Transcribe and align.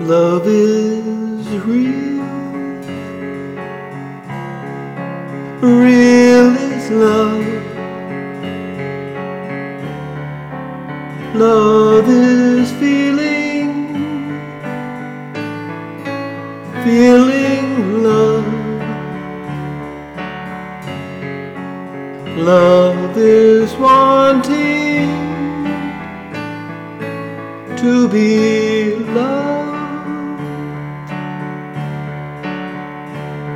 Love 0.00 0.46
is 0.46 1.46
real. 1.66 2.24
Real 5.60 6.56
is 6.56 6.90
love. 6.90 7.46
Love 11.34 12.08
is 12.08 12.72
feeling. 12.80 13.94
Feeling 16.82 18.02
love. 18.02 18.46
Love 22.38 23.18
is 23.18 23.74
wanting 23.74 25.10
to 27.76 28.08
be 28.08 28.94
loved. 28.94 29.49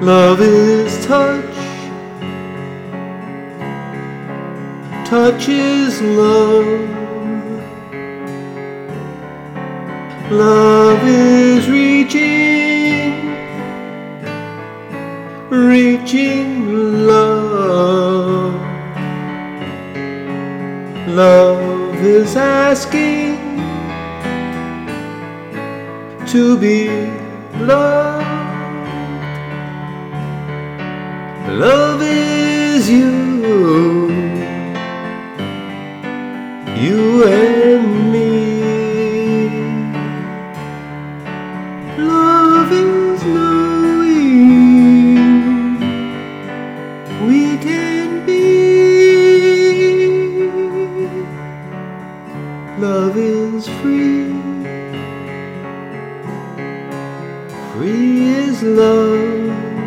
Love 0.00 0.40
is 0.40 1.04
touch. 1.04 1.44
Touch 5.06 5.46
is 5.50 6.00
love. 6.00 6.90
Love 10.30 11.06
is 11.06 11.68
reaching. 11.68 13.36
Reaching 15.50 17.06
love. 17.06 18.54
Love 21.08 21.94
is 21.96 22.36
asking 22.36 23.36
to 26.26 26.56
be 26.56 26.88
loved. 27.58 28.29
Love 31.58 32.00
is 32.00 32.88
you, 32.88 34.08
you 36.78 37.24
and 37.24 38.12
me. 38.12 39.48
Love 41.98 42.72
is 42.72 43.24
knowing 43.24 44.36
we 47.26 47.58
can 47.58 48.24
be. 48.24 49.50
Love 52.78 53.16
is 53.16 53.68
free. 53.80 54.32
Free 57.72 58.28
is 58.28 58.62
love. 58.62 59.79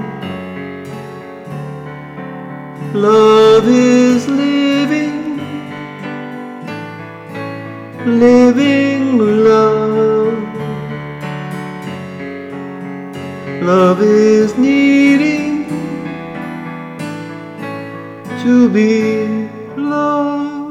Love 2.94 3.68
is 3.68 4.28
living, 4.28 5.40
living 8.06 9.18
love. 9.18 10.38
Love 13.64 14.00
is 14.00 14.56
needing 14.60 15.66
to 18.44 18.70
be 18.70 19.50
loved. 19.76 20.63